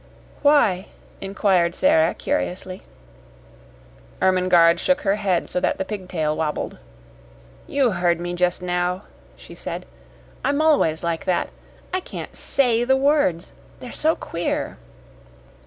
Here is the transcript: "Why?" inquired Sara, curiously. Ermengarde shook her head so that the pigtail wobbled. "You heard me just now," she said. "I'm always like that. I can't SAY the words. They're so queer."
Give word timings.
"Why?" 0.41 0.87
inquired 1.21 1.75
Sara, 1.75 2.15
curiously. 2.15 2.81
Ermengarde 4.19 4.79
shook 4.79 5.01
her 5.01 5.17
head 5.17 5.47
so 5.47 5.59
that 5.59 5.77
the 5.77 5.85
pigtail 5.85 6.35
wobbled. 6.35 6.79
"You 7.67 7.91
heard 7.91 8.19
me 8.19 8.33
just 8.33 8.63
now," 8.63 9.03
she 9.35 9.53
said. 9.53 9.85
"I'm 10.43 10.59
always 10.59 11.03
like 11.03 11.25
that. 11.25 11.49
I 11.93 11.99
can't 11.99 12.35
SAY 12.35 12.83
the 12.83 12.97
words. 12.97 13.53
They're 13.79 13.91
so 13.91 14.15
queer." 14.15 14.79